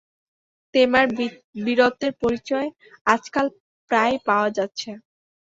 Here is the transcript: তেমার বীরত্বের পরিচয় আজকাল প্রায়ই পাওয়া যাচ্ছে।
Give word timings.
তেমার 0.73 1.05
বীরত্বের 1.65 2.13
পরিচয় 2.21 2.67
আজকাল 3.07 3.45
প্রায়ই 3.91 4.19
পাওয়া 4.27 4.49
যাচ্ছে। 4.57 4.89